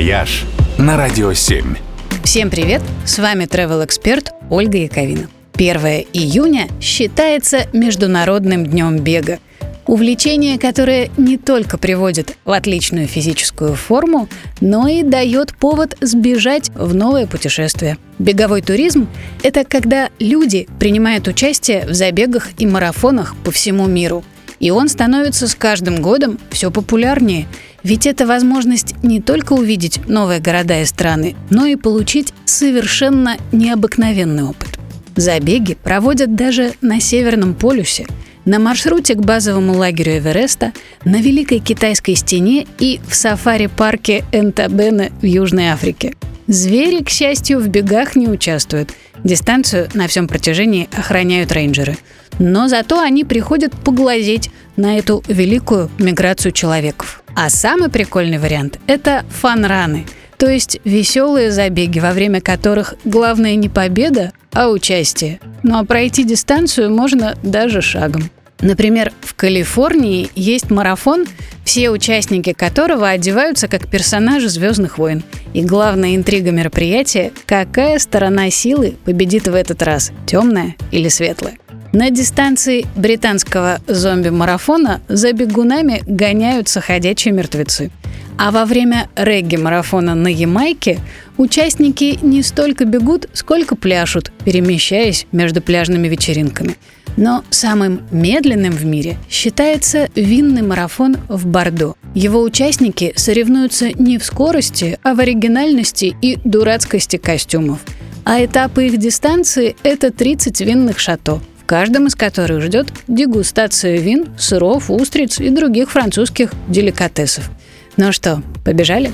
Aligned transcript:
«Вояж» 0.00 0.46
на 0.78 0.96
Радио 0.96 1.34
7. 1.34 1.76
Всем 2.24 2.48
привет! 2.48 2.80
С 3.04 3.18
вами 3.18 3.44
travel 3.44 3.84
эксперт 3.84 4.30
Ольга 4.48 4.78
Яковина. 4.78 5.28
1 5.52 5.76
июня 6.14 6.68
считается 6.80 7.66
Международным 7.74 8.64
днем 8.64 8.96
бега. 9.00 9.40
Увлечение, 9.86 10.58
которое 10.58 11.10
не 11.18 11.36
только 11.36 11.76
приводит 11.76 12.34
в 12.46 12.52
отличную 12.52 13.08
физическую 13.08 13.74
форму, 13.74 14.26
но 14.62 14.88
и 14.88 15.02
дает 15.02 15.54
повод 15.54 15.98
сбежать 16.00 16.70
в 16.74 16.94
новое 16.94 17.26
путешествие. 17.26 17.98
Беговой 18.18 18.62
туризм– 18.62 19.06
это 19.42 19.64
когда 19.64 20.08
люди 20.18 20.66
принимают 20.78 21.28
участие 21.28 21.84
в 21.86 21.92
забегах 21.92 22.48
и 22.56 22.66
марафонах 22.66 23.36
по 23.44 23.50
всему 23.50 23.86
миру. 23.86 24.24
И 24.60 24.70
он 24.70 24.88
становится 24.88 25.48
с 25.48 25.56
каждым 25.56 26.00
годом 26.00 26.38
все 26.50 26.70
популярнее– 26.70 27.48
ведь 27.82 28.06
это 28.06 28.26
возможность 28.26 28.94
не 29.02 29.20
только 29.20 29.54
увидеть 29.54 30.06
новые 30.06 30.40
города 30.40 30.80
и 30.80 30.84
страны, 30.84 31.34
но 31.48 31.66
и 31.66 31.76
получить 31.76 32.34
совершенно 32.44 33.36
необыкновенный 33.52 34.44
опыт. 34.44 34.78
Забеги 35.16 35.74
проводят 35.74 36.34
даже 36.34 36.72
на 36.80 37.00
Северном 37.00 37.54
полюсе, 37.54 38.06
на 38.44 38.58
маршруте 38.58 39.14
к 39.14 39.20
базовому 39.20 39.74
лагерю 39.74 40.18
Эвереста, 40.18 40.72
на 41.04 41.20
Великой 41.20 41.58
Китайской 41.58 42.14
стене 42.14 42.66
и 42.78 43.00
в 43.08 43.14
сафари-парке 43.14 44.24
Энтабене 44.32 45.12
в 45.20 45.24
Южной 45.26 45.68
Африке. 45.68 46.14
Звери, 46.46 47.02
к 47.02 47.10
счастью, 47.10 47.60
в 47.60 47.68
бегах 47.68 48.16
не 48.16 48.28
участвуют. 48.28 48.90
Дистанцию 49.24 49.88
на 49.94 50.08
всем 50.08 50.28
протяжении 50.28 50.88
охраняют 50.96 51.52
рейнджеры. 51.52 51.96
Но 52.38 52.68
зато 52.68 53.00
они 53.00 53.24
приходят 53.24 53.72
поглазеть 53.72 54.50
на 54.76 54.98
эту 54.98 55.22
великую 55.28 55.90
миграцию 55.98 56.52
человеков. 56.52 57.22
А 57.34 57.50
самый 57.50 57.90
прикольный 57.90 58.38
вариант– 58.38 58.78
это 58.86 59.24
фанраны, 59.28 60.06
то 60.36 60.50
есть 60.50 60.80
веселые 60.84 61.50
забеги, 61.50 61.98
во 61.98 62.12
время 62.12 62.40
которых 62.40 62.94
главное 63.04 63.56
не 63.56 63.68
победа, 63.68 64.32
а 64.52 64.68
участие. 64.70 65.38
Ну 65.62 65.78
а 65.78 65.84
пройти 65.84 66.24
дистанцию 66.24 66.90
можно 66.90 67.36
даже 67.42 67.82
шагом. 67.82 68.30
Например, 68.62 69.12
в 69.20 69.34
Калифорнии 69.34 70.30
есть 70.34 70.70
марафон, 70.70 71.26
все 71.70 71.88
участники 71.90 72.52
которого 72.52 73.08
одеваются 73.08 73.68
как 73.68 73.86
персонажи 73.86 74.48
Звездных 74.48 74.98
войн. 74.98 75.22
И 75.54 75.62
главная 75.62 76.16
интрига 76.16 76.50
мероприятия– 76.50 77.30
какая 77.46 78.00
сторона 78.00 78.50
силы 78.50 78.96
победит 79.04 79.46
в 79.46 79.54
этот 79.54 79.80
раз– 79.84 80.10
темная 80.26 80.74
или 80.90 81.08
светлая. 81.08 81.58
На 81.92 82.10
дистанции 82.10 82.86
британского 82.96 83.78
зомби-марафона 83.86 85.00
за 85.06 85.32
бегунами 85.32 86.02
гоняются 86.08 86.80
ходячие 86.80 87.32
мертвецы. 87.32 87.92
А 88.36 88.50
во 88.50 88.64
время 88.64 89.08
регги-марафона 89.14 90.16
на 90.16 90.26
Ямайке 90.26 90.98
участники 91.36 92.18
не 92.20 92.42
столько 92.42 92.84
бегут, 92.84 93.28
сколько 93.32 93.76
пляшут, 93.76 94.32
перемещаясь 94.44 95.28
между 95.30 95.62
пляжными 95.62 96.08
вечеринками. 96.08 96.74
Но 97.16 97.44
самым 97.50 98.02
медленным 98.10 98.72
в 98.72 98.84
мире 98.84 99.16
считается 99.28 100.08
винный 100.14 100.62
марафон 100.62 101.16
в 101.28 101.46
Бордо. 101.46 101.94
Его 102.14 102.42
участники 102.42 103.12
соревнуются 103.16 103.90
не 103.92 104.18
в 104.18 104.24
скорости, 104.24 104.98
а 105.02 105.14
в 105.14 105.20
оригинальности 105.20 106.16
и 106.20 106.38
дурацкости 106.44 107.16
костюмов. 107.16 107.80
А 108.24 108.44
этапы 108.44 108.86
их 108.86 108.98
дистанции– 108.98 109.76
это 109.82 110.10
30 110.10 110.60
винных 110.60 110.98
шато– 110.98 111.40
каждом 111.70 112.08
из 112.08 112.16
которых 112.16 112.62
ждет 112.62 112.88
дегустация 113.06 113.96
вин, 113.96 114.26
сыров, 114.36 114.90
устриц 114.90 115.38
и 115.38 115.50
других 115.50 115.92
французских 115.92 116.50
деликатесов. 116.66 117.48
Ну 117.96 118.10
что, 118.10 118.42
побежали? 118.64 119.12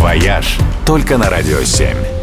«Вояж» 0.00 0.58
только 0.86 1.18
на 1.18 1.28
«Радио 1.28 1.58
7». 1.58 2.21